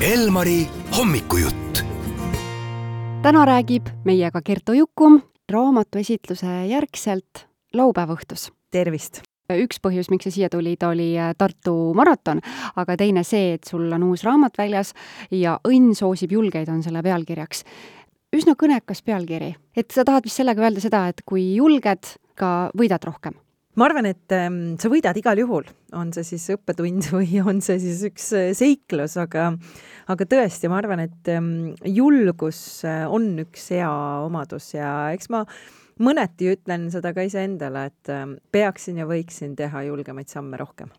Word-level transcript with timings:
Elmari 0.00 0.68
hommikujutt. 0.98 1.82
täna 3.22 3.44
räägib 3.44 3.88
meiega 4.04 4.42
Kertu 4.42 4.72
Jukum 4.72 5.20
raamatuesitluse 5.52 6.66
järgselt 6.66 7.48
laupäeva 7.74 8.14
õhtus. 8.14 8.52
tervist! 8.70 9.20
üks 9.52 9.80
põhjus, 9.82 10.06
miks 10.10 10.28
sa 10.28 10.30
siia 10.30 10.48
tulid, 10.48 10.82
oli 10.86 11.18
äh, 11.18 11.34
Tartu 11.38 11.74
maraton, 11.98 12.38
aga 12.76 12.96
teine 12.96 13.24
see, 13.24 13.56
et 13.58 13.64
sul 13.66 13.90
on 13.92 14.02
uus 14.06 14.22
raamat 14.22 14.58
väljas 14.58 14.94
ja 15.30 15.58
Õnn 15.66 15.98
soosib 15.98 16.30
julgeid 16.32 16.68
on 16.68 16.82
selle 16.82 17.02
pealkirjaks. 17.02 17.64
üsna 18.36 18.54
kõnekas 18.54 19.02
pealkiri, 19.02 19.56
et 19.76 19.90
sa 19.90 20.04
tahad 20.04 20.22
vist 20.30 20.38
sellega 20.38 20.62
öelda 20.62 20.80
seda, 20.80 21.08
et 21.08 21.26
kui 21.26 21.56
julged, 21.56 22.14
ka 22.38 22.70
võidad 22.78 23.02
rohkem 23.02 23.34
ma 23.78 23.86
arvan, 23.86 24.08
et 24.10 24.34
ähm, 24.34 24.60
sa 24.80 24.90
võidad 24.90 25.16
igal 25.18 25.38
juhul, 25.38 25.66
on 25.96 26.10
see 26.14 26.26
siis 26.26 26.48
õppetund 26.56 27.10
või 27.16 27.40
on 27.44 27.62
see 27.64 27.78
siis 27.82 28.04
üks 28.10 28.30
äh, 28.36 28.50
seiklus, 28.58 29.16
aga 29.20 29.52
aga 30.08 30.28
tõesti, 30.28 30.70
ma 30.70 30.80
arvan, 30.80 31.04
et 31.04 31.32
ähm, 31.32 31.50
julgus 31.86 32.82
äh, 32.88 33.04
on 33.06 33.34
üks 33.44 33.68
hea 33.76 33.90
omadus 34.24 34.72
ja 34.74 35.12
eks 35.14 35.30
ma 35.34 35.44
mõneti 36.02 36.52
ütlen 36.52 36.88
seda 36.94 37.12
ka 37.14 37.26
iseendale, 37.26 37.88
et 37.92 38.14
ähm, 38.14 38.38
peaksin 38.54 39.02
ja 39.02 39.08
võiksin 39.08 39.56
teha 39.58 39.84
julgemaid 39.88 40.30
samme 40.32 40.60
rohkem. 40.60 40.90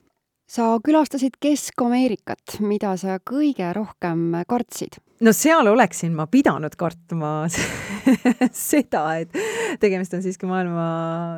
Sa 0.50 0.72
külastasid 0.82 1.38
Kesk-Ameerikat, 1.42 2.58
mida 2.66 2.96
sa 2.98 3.20
kõige 3.22 3.70
rohkem 3.76 4.34
kartsid? 4.50 4.98
no 5.20 5.34
seal 5.36 5.68
oleksin 5.68 6.14
ma 6.16 6.26
pidanud 6.32 6.76
kartma 6.80 7.34
seda, 8.56 9.04
et 9.20 9.36
tegemist 9.82 10.16
on 10.16 10.24
siiski 10.24 10.48
maailma 10.50 10.88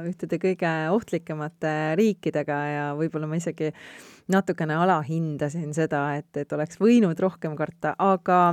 ühtede 0.07 0.37
kõige 0.41 0.71
ohtlikumate 0.93 1.73
riikidega 1.99 2.59
ja 2.70 2.85
võib-olla 2.97 3.29
ma 3.29 3.39
isegi 3.41 3.71
natukene 4.31 4.77
alahindasin 4.79 5.73
seda, 5.75 6.05
et, 6.21 6.29
et 6.37 6.53
oleks 6.55 6.79
võinud 6.79 7.20
rohkem 7.20 7.57
karta, 7.59 7.95
aga 7.99 8.43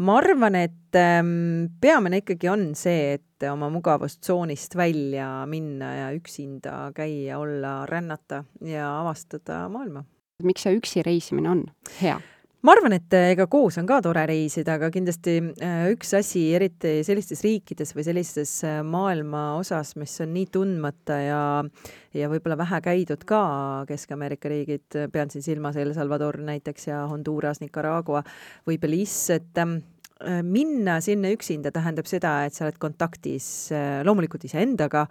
ma 0.00 0.16
arvan, 0.16 0.56
et 0.56 0.96
ähm, 0.96 1.66
peamine 1.82 2.22
ikkagi 2.22 2.48
on 2.52 2.70
see, 2.78 3.18
et 3.18 3.26
oma 3.48 3.70
mugavustsoonist 3.72 4.76
välja 4.76 5.28
minna 5.48 5.94
ja 5.96 6.10
üksinda 6.16 6.90
käia, 6.94 7.38
olla, 7.38 7.86
rännata 7.86 8.44
ja 8.64 8.90
avastada 9.00 9.68
maailma. 9.72 10.04
miks 10.42 10.62
see 10.64 10.76
üksi 10.76 11.02
reisimine 11.04 11.50
on 11.50 11.64
hea? 12.00 12.20
ma 12.60 12.74
arvan, 12.74 12.92
et 12.96 13.14
äh, 13.16 13.30
ega 13.34 13.46
koos 13.50 13.78
on 13.80 13.86
ka 13.88 14.00
tore 14.04 14.22
reisida, 14.28 14.74
aga 14.76 14.90
kindlasti 14.92 15.36
äh, 15.64 15.86
üks 15.94 16.12
asi, 16.18 16.42
eriti 16.56 16.98
sellistes 17.06 17.40
riikides 17.46 17.94
või 17.96 18.04
sellises 18.04 18.52
äh, 18.68 18.80
maailma 18.84 19.54
osas, 19.58 19.94
mis 20.00 20.18
on 20.20 20.34
nii 20.36 20.50
tundmata 20.52 21.20
ja 21.24 21.40
ja 22.16 22.28
võib-olla 22.28 22.58
vähe 22.58 22.80
käidud 22.84 23.24
ka, 23.28 23.40
Kesk-Ameerika 23.88 24.50
riigid, 24.50 24.98
pean 25.12 25.30
siin 25.32 25.44
silmas 25.46 25.78
El 25.80 25.94
Salvador 25.96 26.40
näiteks 26.42 26.90
ja 26.90 27.04
Honduras, 27.08 27.62
Nicaragua 27.62 28.24
või 28.66 28.80
Belize, 28.82 29.38
et 29.40 29.62
ähm, 29.62 29.78
minna 30.44 30.98
sinna 31.00 31.30
üksinda 31.32 31.72
tähendab 31.72 32.08
seda, 32.08 32.34
et 32.44 32.56
sa 32.56 32.66
oled 32.66 32.76
kontaktis 32.82 33.46
loomulikult 34.04 34.44
iseendaga, 34.48 35.06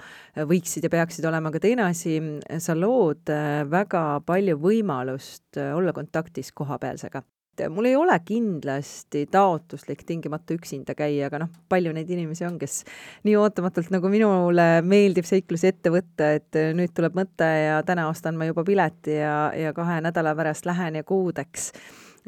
võiksid 0.50 0.86
ja 0.86 0.94
peaksid 0.94 1.26
olema 1.26 1.52
ka 1.54 1.62
teine 1.64 1.88
asi, 1.88 2.20
sa 2.62 2.78
lood 2.78 3.32
väga 3.72 4.04
palju 4.28 4.60
võimalust 4.62 5.58
olla 5.58 5.96
kontaktis 5.96 6.54
kohapealsega. 6.54 7.24
Mul 7.68 7.90
ei 7.90 7.96
ole 8.00 8.16
kindlasti 8.24 9.26
taotluslik 9.32 10.06
tingimata 10.08 10.56
üksinda 10.56 10.94
käia, 10.96 11.28
aga 11.28 11.42
noh, 11.44 11.50
palju 11.68 11.92
neid 11.96 12.08
inimesi 12.08 12.46
on, 12.48 12.56
kes 12.62 12.84
nii 13.28 13.36
ootamatult 13.36 13.92
nagu 13.92 14.12
minule 14.12 14.68
meeldib 14.88 15.28
seiklusi 15.28 15.74
ette 15.74 15.92
võtta, 15.92 16.30
et 16.40 16.60
nüüd 16.78 16.94
tuleb 16.96 17.18
mõte 17.20 17.50
ja 17.50 17.82
täna 17.84 18.08
ostan 18.08 18.40
ma 18.40 18.48
juba 18.48 18.64
pileti 18.64 19.18
ja, 19.18 19.50
ja 19.58 19.74
kahe 19.76 20.00
nädala 20.06 20.38
pärast 20.40 20.70
lähen 20.70 21.02
ja 21.02 21.04
kuudeks 21.04 21.74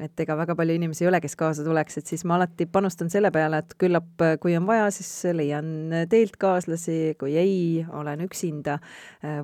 et 0.01 0.23
ega 0.23 0.35
väga 0.39 0.55
palju 0.57 0.77
inimesi 0.77 1.05
ei 1.05 1.11
ole, 1.11 1.21
kes 1.23 1.37
kaasa 1.39 1.65
tuleks, 1.65 1.99
et 2.01 2.09
siis 2.09 2.25
ma 2.27 2.37
alati 2.39 2.67
panustan 2.71 3.11
selle 3.13 3.31
peale, 3.33 3.61
et 3.61 3.75
küllap 3.81 4.25
kui 4.41 4.55
on 4.57 4.65
vaja, 4.69 4.89
siis 4.93 5.11
leian 5.37 5.93
teilt 6.09 6.37
kaaslasi, 6.41 7.15
kui 7.21 7.37
ei, 7.39 7.85
olen 7.87 8.25
üksinda 8.27 8.79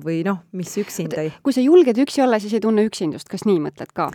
või 0.04 0.20
noh, 0.26 0.42
mis 0.58 0.74
üksinda. 0.82 1.28
kui 1.42 1.54
sa 1.54 1.64
julged 1.64 2.02
üksi 2.04 2.24
olla, 2.24 2.40
siis 2.42 2.58
ei 2.58 2.64
tunne 2.64 2.84
üksindust, 2.88 3.30
kas 3.30 3.46
nii 3.48 3.62
mõtled 3.68 3.94
ka? 3.94 4.10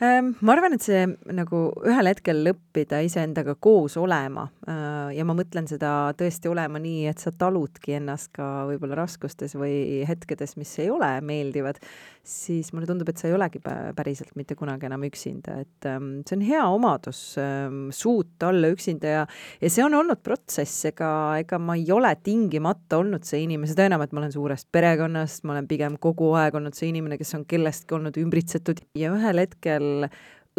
Ehm, 0.00 0.30
ma 0.40 0.54
arvan, 0.54 0.72
et 0.72 0.80
see 0.80 1.00
nagu 1.36 1.58
ühel 1.84 2.08
hetkel 2.08 2.38
õppida 2.54 3.02
iseendaga 3.04 3.52
koos 3.60 3.98
olema 4.00 4.46
äh, 4.64 5.10
ja 5.12 5.26
ma 5.28 5.34
mõtlen 5.36 5.66
seda 5.68 5.90
tõesti 6.16 6.48
olema 6.48 6.80
nii, 6.80 7.02
et 7.10 7.20
sa 7.20 7.28
taludki 7.36 7.98
ennast 7.98 8.30
ka 8.32 8.46
võib-olla 8.70 8.96
raskustes 9.02 9.58
või 9.60 10.00
hetkedes, 10.08 10.56
mis 10.56 10.72
ei 10.80 10.88
ole 10.88 11.10
meeldivad, 11.20 11.82
siis 12.24 12.70
mulle 12.72 12.88
tundub, 12.88 13.10
et 13.12 13.20
sa 13.20 13.28
ei 13.28 13.34
olegi 13.36 13.60
päriselt 13.60 14.32
mitte 14.40 14.56
kunagi 14.56 14.88
enam 14.88 15.04
üksinda, 15.04 15.58
et 15.66 15.88
ähm, 15.90 16.08
see 16.24 16.38
on 16.38 16.46
hea 16.48 16.64
omadus 16.72 17.20
ähm, 17.42 17.82
suuta 17.92 18.48
olla 18.54 18.72
üksinda 18.72 19.12
ja 19.18 19.28
ja 19.60 19.72
see 19.72 19.84
on 19.84 19.98
olnud 20.00 20.24
protsess, 20.24 20.86
ega, 20.88 21.10
ega 21.42 21.60
ma 21.60 21.76
ei 21.76 21.84
ole 21.92 22.14
tingimata 22.24 23.02
olnud 23.02 23.28
see 23.28 23.44
inimene, 23.44 23.68
seda 23.68 23.90
enam, 23.90 24.00
et 24.00 24.16
ma 24.16 24.24
olen 24.24 24.32
suurest 24.32 24.70
perekonnast, 24.72 25.44
ma 25.44 25.58
olen 25.58 25.68
pigem 25.68 26.00
kogu 26.00 26.32
aeg 26.40 26.56
olnud 26.56 26.76
see 26.78 26.88
inimene, 26.88 27.20
kes 27.20 27.36
on 27.36 27.44
kellestki 27.44 28.00
olnud 28.00 28.16
ümbritsetud 28.24 28.80
ja 28.96 29.12
ühel 29.12 29.44
hetkel 29.44 29.89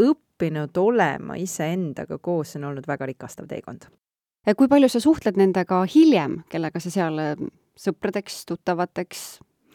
õppinud 0.02 0.78
olema 0.82 1.38
iseendaga 1.40 2.18
koos, 2.18 2.54
see 2.54 2.62
on 2.62 2.70
olnud 2.72 2.88
väga 2.90 3.10
rikastav 3.12 3.50
teekond. 3.50 3.88
kui 4.58 4.68
palju 4.72 4.90
sa 4.90 5.02
suhtled 5.04 5.38
nendega 5.38 5.84
hiljem, 5.86 6.42
kellega 6.50 6.80
sa 6.82 6.94
seal 6.94 7.20
sõpradeks, 7.78 8.44
tuttavateks 8.50 9.26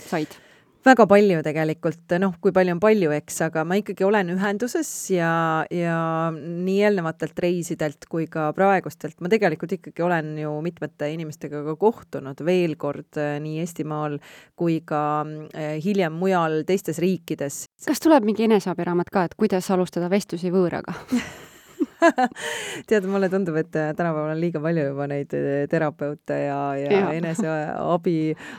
said? 0.08 0.36
Väga 0.86 1.06
palju 1.10 1.40
tegelikult, 1.46 2.14
noh, 2.22 2.34
kui 2.42 2.54
palju 2.54 2.76
on 2.76 2.80
palju, 2.82 3.10
eks, 3.16 3.40
aga 3.48 3.64
ma 3.66 3.78
ikkagi 3.80 4.06
olen 4.06 4.30
ühenduses 4.36 4.90
ja, 5.14 5.30
ja 5.72 5.98
nii 6.32 6.76
eelnevatelt 6.86 7.38
reisidelt 7.42 8.06
kui 8.10 8.28
ka 8.30 8.48
praegustelt, 8.56 9.18
ma 9.24 9.30
tegelikult 9.32 9.76
ikkagi 9.78 10.04
olen 10.06 10.34
ju 10.42 10.52
mitmete 10.64 11.10
inimestega 11.14 11.64
ka 11.66 11.76
kohtunud 11.80 12.42
veel 12.46 12.76
kord 12.80 13.18
eh, 13.20 13.36
nii 13.42 13.62
Eestimaal 13.64 14.18
kui 14.58 14.80
ka 14.86 15.00
eh, 15.52 15.76
hiljem 15.82 16.14
mujal 16.16 16.62
teistes 16.68 17.00
riikides. 17.02 17.64
kas 17.86 18.02
tuleb 18.04 18.26
mingi 18.28 18.46
eneseabiraamat 18.46 19.10
ka, 19.12 19.26
et 19.26 19.36
kuidas 19.38 19.70
alustada 19.74 20.10
vestlusi 20.12 20.54
võõraga 20.54 20.94
tead, 22.88 23.06
mulle 23.10 23.28
tundub, 23.32 23.56
et 23.60 23.76
äh, 23.76 23.92
tänapäeval 23.96 24.34
on 24.34 24.40
liiga 24.40 24.60
palju 24.62 24.86
juba 24.90 25.08
neid 25.10 25.34
äh, 25.36 25.64
terapeute 25.70 26.38
ja, 26.46 26.60
ja, 26.78 26.92
ja. 26.92 27.10
eneseabi 27.16 28.16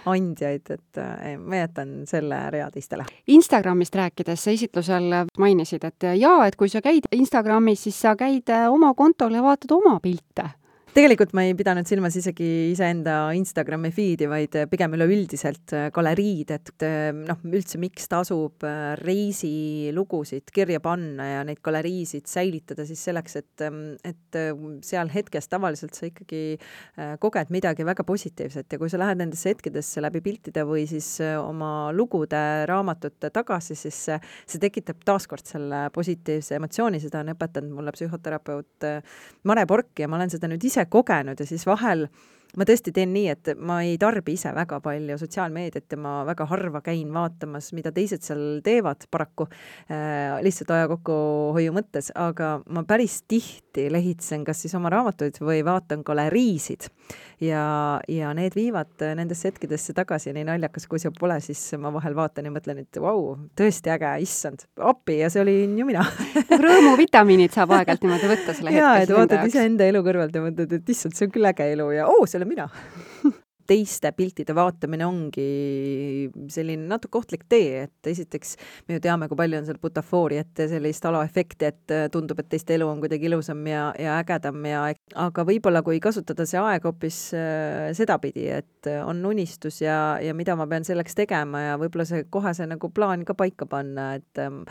andjaid, 0.10 0.72
et 0.78 1.02
äh, 1.02 1.34
ma 1.40 1.64
jätan 1.64 1.96
selle 2.10 2.42
rea 2.54 2.70
teistele. 2.74 3.08
Instagramist 3.34 3.96
rääkides, 3.96 4.44
sa 4.44 4.54
esitlusel 4.54 5.10
mainisid, 5.40 5.84
et 5.88 6.10
jaa, 6.20 6.40
et 6.48 6.60
kui 6.60 6.72
sa 6.72 6.82
käid 6.86 7.10
Instagramis, 7.16 7.88
siis 7.88 8.00
sa 8.02 8.16
käid 8.20 8.52
oma 8.70 8.94
kontol 8.98 9.38
ja 9.38 9.44
vaatad 9.46 9.76
oma 9.78 10.00
pilte 10.04 10.50
tegelikult 10.98 11.34
ma 11.38 11.44
ei 11.46 11.54
pidanud 11.54 11.86
silmas 11.86 12.16
isegi 12.18 12.72
iseenda 12.72 13.30
Instagrami 13.38 13.92
feed'i, 13.94 14.26
vaid 14.30 14.56
pigem 14.72 14.96
üleüldiselt 14.98 15.74
äh, 15.78 15.90
galeriid, 15.94 16.50
et 16.56 16.86
äh, 16.86 17.12
noh, 17.14 17.38
üldse 17.46 17.78
miks 17.82 18.10
tasub 18.10 18.66
äh, 18.66 18.96
reisilugusid 19.04 20.50
kirja 20.56 20.82
panna 20.82 21.28
ja 21.30 21.44
neid 21.46 21.62
galeriisid 21.66 22.26
säilitada 22.32 22.86
siis 22.90 23.04
selleks, 23.06 23.38
et, 23.38 23.66
ähm, 23.68 23.84
et 24.02 24.40
seal 24.86 25.12
hetkes 25.14 25.50
tavaliselt 25.52 25.94
sa 25.98 26.08
ikkagi 26.08 26.58
koged 27.22 27.52
midagi 27.54 27.86
väga 27.86 28.04
positiivset. 28.08 28.68
Ja 28.72 28.80
kui 28.80 28.90
sa 28.92 29.00
lähed 29.00 29.20
nendesse 29.22 29.52
hetkedesse 29.54 30.02
läbi 30.04 30.22
piltide 30.26 30.64
või 30.68 30.86
siis 30.90 31.08
oma 31.40 31.92
lugude, 31.96 32.42
raamatute 32.70 33.30
tagasi, 33.34 33.78
siis 33.78 33.98
see, 34.10 34.18
see 34.50 34.62
tekitab 34.62 35.02
taaskord 35.08 35.46
selle 35.48 35.88
positiivse 35.96 36.58
emotsiooni, 36.58 37.02
seda 37.04 37.22
on 37.24 37.34
õpetanud 37.34 37.74
mulle 37.78 37.94
psühhoterapeut 37.96 38.90
Mare 39.50 39.66
Pork 39.70 40.02
ja 40.02 40.10
ma 40.10 40.20
olen 40.20 40.34
seda 40.34 40.50
nüüd 40.52 40.66
ise 40.68 40.87
kogenud 40.88 41.40
ja 41.40 41.46
siis 41.46 41.66
vahel 41.66 42.08
ma 42.58 42.68
tõesti 42.68 42.94
teen 42.96 43.12
nii, 43.14 43.28
et 43.34 43.52
ma 43.60 43.82
ei 43.86 43.98
tarbi 44.02 44.36
ise 44.38 44.52
väga 44.56 44.80
palju 44.84 45.18
sotsiaalmeediat 45.20 45.94
ja 45.94 46.00
ma 46.02 46.14
väga 46.28 46.48
harva 46.50 46.82
käin 46.86 47.12
vaatamas, 47.14 47.72
mida 47.78 47.92
teised 47.96 48.24
seal 48.26 48.62
teevad 48.66 49.08
paraku 49.12 49.48
äh,, 49.92 50.38
lihtsalt 50.46 50.72
aja 50.76 50.88
kokkuhoiu 50.94 51.76
mõttes, 51.76 52.12
aga 52.16 52.58
ma 52.74 52.86
päris 52.88 53.20
tihti 53.28 53.88
lehitsen 53.92 54.46
kas 54.48 54.64
siis 54.64 54.76
oma 54.78 54.92
raamatuid 54.94 55.42
või 55.44 55.64
vaatan 55.66 56.04
galeriisid. 56.08 56.90
ja, 57.42 58.00
ja 58.10 58.32
need 58.34 58.56
viivad 58.58 59.04
nendesse 59.16 59.52
hetkedesse 59.52 59.94
tagasi, 59.98 60.34
nii 60.34 60.48
naljakas 60.48 60.88
kui 60.90 61.00
see 61.02 61.12
pole, 61.14 61.38
siis 61.44 61.62
ma 61.78 61.92
vahel 61.94 62.16
vaatan 62.18 62.48
ja 62.50 62.54
mõtlen, 62.54 62.82
et 62.82 63.02
vau, 63.02 63.36
tõesti 63.58 63.92
äge, 63.94 64.14
issand, 64.24 64.66
appi 64.82 65.20
ja 65.22 65.30
see 65.34 65.44
olin 65.44 65.78
ju 65.78 65.86
mina 65.88 66.06
nagu 66.52 66.64
rõõmuvitamiinid 66.64 67.54
saab 67.54 67.76
aeg-ajalt 67.78 68.06
niimoodi 68.06 68.32
võtta 68.32 68.56
selle 68.58 68.74
hetke. 68.74 68.82
jaa, 68.82 69.04
et 69.04 69.14
vaatad 69.14 69.46
iseenda 69.50 69.88
elu 69.92 70.02
kõrvalt 70.06 70.36
ja 70.36 70.44
mõtled, 70.44 70.74
et 70.80 70.92
issand, 70.94 71.16
see 71.18 71.28
on 71.28 71.34
küll 71.36 71.50
äge 71.50 71.70
elu 71.74 71.88
ja 71.96 72.08
oo, 72.10 72.26
see 72.26 72.40
olen 72.40 72.47
mina 72.48 72.70
teiste 73.68 74.12
piltide 74.16 74.56
vaatamine 74.56 75.06
ongi 75.08 75.48
selline 76.52 76.88
natuke 76.90 77.20
ohtlik 77.20 77.46
tee, 77.50 77.88
et 77.88 78.12
esiteks 78.12 78.56
me 78.88 78.98
ju 78.98 79.04
teame, 79.04 79.28
kui 79.30 79.40
palju 79.40 79.60
on 79.60 79.68
seal 79.68 79.80
butafooriat 79.82 80.64
ja 80.64 80.70
sellist 80.72 81.06
alaefekti, 81.08 81.72
et 81.72 81.96
tundub, 82.14 82.40
et 82.42 82.50
teiste 82.52 82.78
elu 82.78 82.88
on 82.88 83.02
kuidagi 83.04 83.30
ilusam 83.30 83.64
ja, 83.68 83.90
ja 84.00 84.18
ägedam 84.22 84.64
ja 84.68 84.86
aga 85.16 85.48
võib-olla 85.48 85.84
kui 85.86 86.00
kasutada 86.04 86.48
see 86.48 86.62
aeg 86.62 86.88
hoopis 86.88 87.22
äh, 87.38 87.90
sedapidi, 87.98 88.48
et 88.60 88.92
on 89.04 89.24
unistus 89.28 89.82
ja, 89.84 90.18
ja 90.24 90.36
mida 90.38 90.56
ma 90.56 90.68
pean 90.70 90.88
selleks 90.88 91.18
tegema 91.18 91.64
ja 91.64 91.76
võib-olla 91.82 92.08
see 92.08 92.28
kohe 92.32 92.54
see 92.56 92.70
nagu 92.70 92.92
plaan 92.94 93.26
ka 93.28 93.36
paika 93.38 93.68
panna, 93.70 94.14
et 94.18 94.42
ähm, 94.42 94.64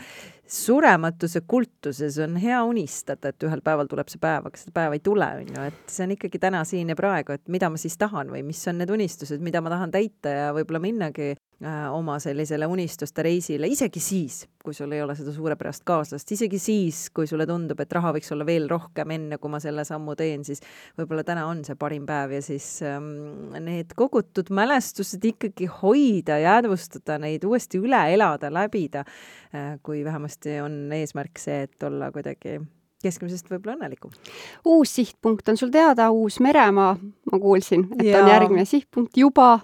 surematuse 0.47 1.41
kultuses 1.47 2.17
on 2.23 2.37
hea 2.39 2.59
unistada, 2.63 3.31
et 3.31 3.43
ühel 3.43 3.61
päeval 3.63 3.89
tuleb 3.91 4.09
see 4.11 4.21
päev, 4.21 4.47
aga 4.47 4.59
seda 4.59 4.73
päeva 4.75 4.95
ei 4.95 5.03
tule, 5.03 5.27
on 5.41 5.51
ju, 5.51 5.65
et 5.67 5.91
see 5.91 6.05
on 6.07 6.13
ikkagi 6.15 6.41
täna, 6.41 6.63
siin 6.67 6.93
ja 6.93 6.97
praegu, 6.99 7.35
et 7.35 7.51
mida 7.51 7.69
ma 7.71 7.79
siis 7.81 7.97
tahan 7.99 8.31
või 8.31 8.43
mis 8.47 8.61
on 8.71 8.79
need 8.81 8.86
unistused, 8.93 9.41
mida 9.43 9.61
ma 9.61 9.73
tahan 9.73 9.93
täita 9.93 10.33
ja 10.33 10.47
võib-olla 10.55 10.81
minnagi 10.83 11.33
Äh, 11.65 11.87
oma 11.89 12.19
sellisele 12.21 12.67
unistuste 12.69 13.23
reisile, 13.25 13.65
isegi 13.65 13.97
siis, 13.97 14.43
kui 14.61 14.75
sul 14.77 14.91
ei 14.93 14.99
ole 15.01 15.15
seda 15.17 15.31
suurepärast 15.33 15.81
kaaslast, 15.89 16.29
isegi 16.35 16.59
siis, 16.61 16.99
kui 17.09 17.25
sulle 17.25 17.47
tundub, 17.49 17.81
et 17.81 17.95
raha 17.97 18.11
võiks 18.13 18.29
olla 18.35 18.45
veel 18.45 18.67
rohkem, 18.69 19.15
enne 19.15 19.39
kui 19.41 19.49
ma 19.49 19.57
selle 19.63 19.81
sammu 19.87 20.13
teen, 20.19 20.45
siis 20.45 20.61
võib-olla 21.01 21.25
täna 21.25 21.47
on 21.49 21.65
see 21.65 21.73
parim 21.81 22.05
päev 22.05 22.35
ja 22.37 22.43
siis 22.45 22.69
ähm, 22.85 23.09
need 23.57 23.97
kogutud 23.97 24.53
mälestused 24.53 25.25
ikkagi 25.33 25.65
hoida, 25.79 26.37
jäädvustada, 26.45 27.17
neid 27.25 27.49
uuesti 27.49 27.81
üle 27.81 28.05
elada, 28.13 28.53
läbida 28.53 29.01
äh,, 29.01 29.79
kui 29.81 30.05
vähemasti 30.05 30.59
on 30.61 30.83
eesmärk 30.93 31.41
see, 31.41 31.63
et 31.65 31.89
olla 31.89 32.13
kuidagi 32.13 32.59
keskmisest 33.03 33.49
võib-olla 33.51 33.75
õnnelikum. 33.77 34.13
uus 34.65 34.95
sihtpunkt 34.97 35.49
on 35.49 35.59
sul 35.59 35.69
teada, 35.73 36.09
Uus-Meremaa, 36.11 36.95
ma 37.31 37.39
kuulsin, 37.41 37.85
et 37.99 38.07
ja. 38.09 38.21
on 38.21 38.31
järgmine 38.31 38.65
sihtpunkt 38.65 39.17
juba 39.17 39.59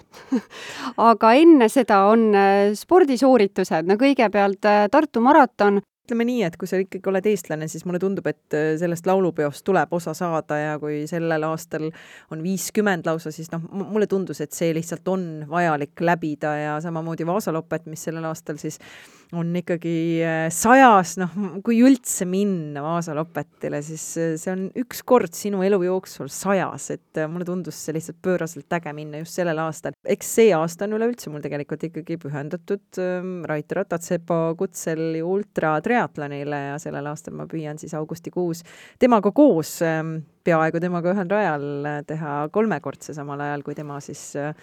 aga 1.12 1.33
enne 1.39 1.69
seda 1.71 2.03
on 2.12 2.30
äh, 2.38 2.68
spordisooritused, 2.77 3.89
no 3.89 3.97
kõigepealt 4.01 4.69
äh, 4.69 4.85
Tartu 4.94 5.24
maraton, 5.25 5.81
ütleme 6.03 6.25
nii, 6.27 6.41
et 6.44 6.56
kui 6.59 6.68
sa 6.68 6.77
ikkagi 6.81 7.07
oled 7.07 7.27
eestlane, 7.31 7.69
siis 7.71 7.85
mulle 7.88 8.00
tundub, 8.03 8.27
et 8.27 8.57
äh, 8.57 8.74
sellest 8.80 9.07
laulupeost 9.07 9.63
tuleb 9.65 9.94
osa 9.95 10.13
saada 10.18 10.59
ja 10.59 10.74
kui 10.81 11.03
sellel 11.09 11.47
aastal 11.47 11.88
on 12.33 12.44
viiskümmend 12.44 13.07
lausa, 13.07 13.31
siis 13.31 13.50
noh, 13.53 13.63
mulle 13.71 14.07
tundus, 14.12 14.44
et 14.44 14.51
see 14.53 14.74
lihtsalt 14.75 15.07
on 15.07 15.25
vajalik 15.50 16.03
läbida 16.03 16.53
ja 16.59 16.77
samamoodi 16.83 17.25
Vaasalopet, 17.27 17.88
mis 17.88 18.03
sellel 18.03 18.27
aastal 18.27 18.59
siis 18.62 18.81
on 19.33 19.53
ikkagi 19.57 19.95
äh, 20.25 20.47
sajas, 20.53 21.15
noh, 21.21 21.33
kui 21.65 21.80
üldse 21.85 22.27
minna 22.30 22.83
Vaasalopetile, 22.85 23.81
siis 23.85 24.06
äh, 24.21 24.33
see 24.39 24.51
on 24.53 24.65
üks 24.83 25.03
kord 25.07 25.33
sinu 25.38 25.63
elu 25.65 25.81
jooksul 25.88 26.31
sajas, 26.33 26.89
et 26.95 27.21
mulle 27.31 27.47
tundus 27.47 27.80
see 27.83 27.95
lihtsalt 27.97 28.21
pööraselt 28.24 28.77
äge 28.77 28.94
minna 28.95 29.24
just 29.24 29.39
sellel 29.39 29.62
aastal. 29.65 29.97
eks 30.03 30.33
see 30.39 30.51
aasta 30.56 30.88
on 30.88 30.97
üleüldse 31.00 31.31
mul 31.33 31.44
tegelikult 31.44 31.88
ikkagi 31.89 32.19
pühendatud 32.21 33.01
ähm, 33.01 33.33
Rait 33.50 33.71
Ratatsepa 33.71 34.39
kutsel 34.59 35.19
ju 35.19 35.31
ultra 35.38 35.75
triatlonile 35.83 36.62
ja 36.69 36.80
sellel 36.81 37.09
aastal 37.12 37.38
ma 37.38 37.47
püüan 37.50 37.80
siis 37.81 37.95
augustikuus 37.97 38.63
temaga 39.01 39.31
koos, 39.35 39.77
ähm, 39.85 40.18
peaaegu 40.44 40.81
temaga 40.83 41.13
ühel 41.13 41.30
rajal 41.31 41.69
äh, 41.89 42.01
teha 42.07 42.33
kolmekordse, 42.53 43.15
samal 43.15 43.41
ajal 43.44 43.63
kui 43.65 43.77
tema 43.77 44.00
siis 44.03 44.33
äh, 44.39 44.53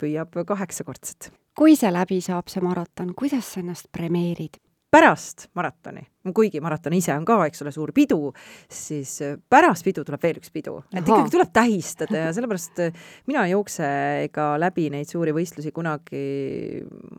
püüab 0.00 0.34
kaheksakordset. 0.48 1.30
Kui 1.58 1.74
see 1.78 1.90
läbi 1.90 2.22
saab, 2.22 2.46
see 2.52 2.62
maraton, 2.62 3.12
kuidas 3.18 3.54
sa 3.54 3.62
ennast 3.62 3.90
premeerid? 3.94 4.60
pärast 4.88 5.50
maratoni, 5.52 6.00
kuigi 6.32 6.62
maraton 6.64 6.94
ise 6.96 7.12
on 7.12 7.26
ka, 7.28 7.34
eks 7.44 7.60
ole, 7.60 7.72
suur 7.74 7.90
pidu, 7.92 8.30
siis 8.72 9.10
äh, 9.20 9.34
pärast 9.52 9.84
pidu 9.84 10.00
tuleb 10.00 10.22
veel 10.24 10.38
üks 10.40 10.48
pidu, 10.54 10.78
et 10.94 11.02
ikkagi 11.02 11.34
tuleb 11.34 11.50
tähistada 11.52 12.22
ja 12.22 12.30
sellepärast 12.32 12.80
äh, 12.86 13.02
mina 13.28 13.44
ei 13.44 13.52
jookse 13.52 13.90
ega 14.22 14.46
läbi 14.56 14.86
neid 14.94 15.12
suuri 15.12 15.36
võistlusi 15.36 15.74
kunagi, 15.76 16.22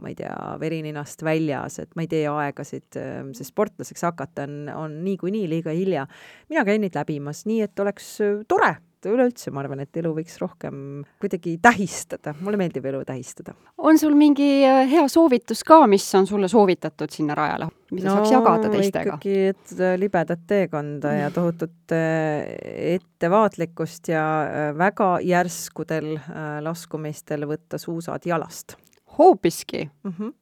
ma 0.02 0.10
ei 0.10 0.18
tea, 0.18 0.34
verininast 0.66 1.22
väljas, 1.22 1.78
et 1.86 1.94
ma 1.94 2.08
ei 2.08 2.10
tee 2.10 2.26
aegasid, 2.32 2.90
äh, 2.98 3.22
sest 3.38 3.54
sportlaseks 3.54 4.08
hakata 4.10 4.50
on, 4.50 4.60
on 4.74 5.00
niikuinii 5.06 5.46
liiga 5.54 5.76
hilja. 5.78 6.10
mina 6.50 6.66
käin 6.66 6.82
neid 6.82 6.98
läbimas, 6.98 7.46
nii 7.46 7.68
et 7.70 7.86
oleks 7.86 8.16
tore 8.50 8.80
et 9.00 9.10
üleüldse 9.12 9.52
ma 9.56 9.62
arvan, 9.64 9.80
et 9.84 9.98
elu 10.02 10.12
võiks 10.16 10.36
rohkem 10.42 10.80
kuidagi 11.22 11.56
tähistada, 11.64 12.34
mulle 12.44 12.60
meeldib 12.60 12.86
elu 12.90 13.02
tähistada. 13.08 13.54
on 13.78 14.00
sul 14.00 14.16
mingi 14.20 14.66
äh, 14.68 14.84
hea 14.92 15.06
soovitus 15.08 15.64
ka, 15.68 15.86
mis 15.88 16.08
on 16.20 16.28
sulle 16.28 16.50
soovitatud 16.52 17.12
sinna 17.14 17.38
rajale, 17.38 17.70
mida 17.92 18.10
no, 18.10 18.18
saaks 18.18 18.34
jagada 18.36 18.72
teistega? 18.74 19.16
ikkagi, 19.16 19.38
et 19.54 19.74
äh, 19.80 19.96
libedat 20.00 20.44
teekonda 20.48 21.14
ja 21.16 21.32
tohutut 21.32 21.96
äh, 21.96 22.52
ettevaatlikkust 22.96 24.12
ja 24.12 24.26
väga 24.78 25.16
järskudel 25.24 26.18
laskumistel 26.66 27.48
võtta 27.48 27.80
suusad 27.80 28.28
jalast. 28.28 28.76
hoopiski 29.18 29.88
mm? 29.88 30.12
-hmm 30.12 30.36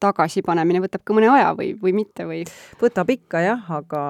tagasipanemine 0.00 0.82
võtab 0.84 1.04
ka 1.04 1.16
mõne 1.16 1.30
aja 1.32 1.52
või, 1.58 1.72
või 1.80 1.94
mitte 1.96 2.26
või? 2.28 2.44
võtab 2.80 3.10
ikka 3.12 3.44
jah, 3.44 3.66
aga 3.80 4.04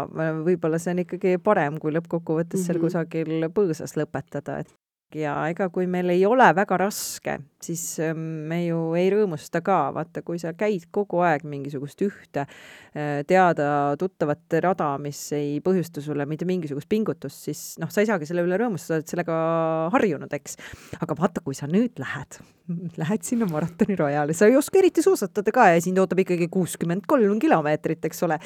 võib-olla 0.44 0.78
see 0.78 0.94
on 0.94 1.04
ikkagi 1.04 1.38
parem, 1.42 1.78
kui 1.82 1.94
lõppkokkuvõttes 1.96 2.60
mm 2.60 2.62
-hmm. 2.62 2.66
seal 2.66 2.78
mhm. 2.78 2.86
kusagil 2.86 3.50
põõsas 3.54 3.96
lõpetada, 3.98 4.60
et 4.64 4.72
ja 5.16 5.34
ega 5.50 5.68
kui 5.72 5.88
meil 5.90 6.10
ei 6.12 6.22
ole 6.28 6.46
väga 6.54 6.76
raske, 6.80 7.36
siis 7.62 7.82
ähm, 8.04 8.20
me 8.50 8.60
ju 8.62 8.78
ei 8.98 9.08
rõõmusta 9.12 9.62
ka, 9.64 9.78
vaata, 9.94 10.22
kui 10.26 10.38
sa 10.42 10.52
käid 10.56 10.86
kogu 10.94 11.22
aeg 11.26 11.42
mingisugust 11.48 12.02
ühte 12.06 12.44
äh, 12.44 13.20
teada-tuttavat 13.28 14.58
rada, 14.62 14.92
mis 15.02 15.20
ei 15.36 15.58
põhjusta 15.64 16.02
sulle 16.04 16.26
mitte 16.30 16.46
mingisugust 16.48 16.88
pingutust, 16.90 17.42
siis 17.48 17.64
noh, 17.82 17.90
sa 17.90 18.04
ei 18.04 18.10
saagi 18.10 18.28
selle 18.28 18.44
üle 18.46 18.60
rõõmustada, 18.60 19.00
oled 19.00 19.10
sellega 19.10 19.36
harjunud, 19.96 20.38
eks. 20.40 20.58
aga 21.00 21.18
vaata, 21.18 21.42
kui 21.44 21.58
sa 21.58 21.68
nüüd 21.70 21.98
lähed, 22.00 22.40
lähed 23.00 23.26
sinna 23.26 23.50
maratonirajale, 23.50 24.36
sa 24.36 24.50
ei 24.50 24.58
oska 24.60 24.78
eriti 24.82 25.04
suusatada 25.04 25.54
ka 25.54 25.72
ja 25.74 25.82
sind 25.82 25.98
ootab 25.98 26.22
ikkagi 26.22 26.50
kuuskümmend 26.52 27.08
kolm 27.10 27.42
kilomeetrit, 27.42 28.04
eks 28.06 28.26
ole. 28.28 28.38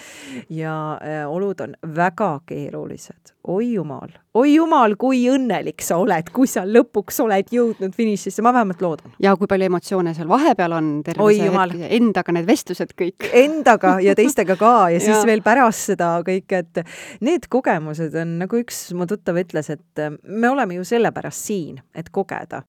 ja 0.48 0.76
äh, 0.96 1.24
olud 1.28 1.60
on 1.60 1.76
väga 1.96 2.38
keerulised, 2.48 3.36
oi 3.52 3.74
jumal 3.74 4.23
oi 4.34 4.54
jumal, 4.56 4.96
kui 4.98 5.22
õnnelik 5.30 5.82
sa 5.84 6.00
oled, 6.02 6.30
kui 6.34 6.48
sa 6.50 6.64
lõpuks 6.66 7.20
oled 7.22 7.50
jõudnud 7.54 7.94
finišisse, 7.94 8.42
ma 8.42 8.50
vähemalt 8.56 8.82
loodan. 8.82 9.14
ja 9.22 9.34
kui 9.38 9.48
palju 9.50 9.68
emotsioone 9.70 10.14
seal 10.16 10.30
vahepeal 10.30 10.74
on, 10.74 10.88
terve 11.06 11.22
oi 11.22 11.36
see 11.38 11.48
jumal. 11.48 11.74
hetk, 11.74 11.92
endaga 11.98 12.34
need 12.34 12.48
vestlused 12.48 12.94
kõik. 12.98 13.28
Endaga 13.44 13.96
ja 14.02 14.16
teistega 14.18 14.58
ka 14.60 14.74
ja 14.94 15.02
siis 15.02 15.16
ja. 15.20 15.24
veel 15.30 15.44
pärast 15.46 15.92
seda 15.92 16.16
kõike, 16.26 16.64
et 16.64 16.82
need 17.24 17.46
kogemused 17.52 18.16
on, 18.18 18.38
nagu 18.42 18.62
üks 18.62 18.88
mu 18.98 19.06
tuttav 19.10 19.38
ütles, 19.44 19.70
et 19.70 20.06
me 20.24 20.50
oleme 20.50 20.80
ju 20.80 20.88
sellepärast 20.88 21.50
siin, 21.50 21.78
et 21.94 22.10
kogeda. 22.10 22.64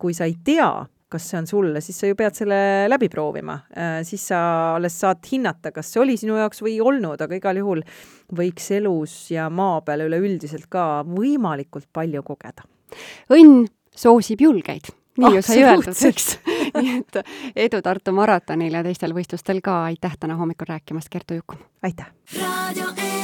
kui 0.00 0.14
sa 0.16 0.24
ei 0.24 0.38
tea, 0.44 0.70
kas 1.10 1.26
see 1.30 1.40
on 1.40 1.48
sulle, 1.50 1.82
siis 1.84 1.98
sa 2.00 2.10
ju 2.10 2.18
pead 2.18 2.36
selle 2.38 2.60
läbi 2.90 3.10
proovima, 3.12 3.58
äh, 3.74 4.00
siis 4.06 4.28
sa 4.30 4.40
alles 4.76 4.98
saad 5.00 5.24
hinnata, 5.30 5.74
kas 5.74 5.92
see 5.92 6.02
oli 6.02 6.16
sinu 6.20 6.38
jaoks 6.38 6.62
või 6.64 6.76
ei 6.76 6.84
olnud, 6.84 7.20
aga 7.20 7.38
igal 7.38 7.60
juhul 7.60 7.82
võiks 8.36 8.70
elus 8.78 9.16
ja 9.34 9.48
maa 9.50 9.80
peal 9.86 10.06
üleüldiselt 10.06 10.70
ka 10.70 11.02
võimalikult 11.08 11.90
palju 11.92 12.24
kogeda. 12.26 12.66
õnn 13.34 13.68
soosib 13.96 14.42
julgeid 14.46 14.90
nii 15.20 15.36
ju 15.36 15.42
sai 15.44 15.62
öeldud, 15.66 16.02
eks. 16.10 16.28
nii 16.80 16.98
et 17.00 17.20
edu 17.68 17.82
Tartu 17.84 18.14
maratonil 18.16 18.78
ja 18.78 18.84
teistel 18.86 19.14
võistlustel 19.16 19.62
ka, 19.64 19.82
aitäh 19.90 20.16
täna 20.20 20.38
hommikul 20.40 20.70
rääkimast, 20.70 21.12
Kertu 21.12 21.40
Jukum! 21.40 21.64
aitäh! 21.82 23.19